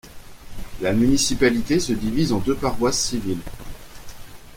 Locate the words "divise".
1.93-2.33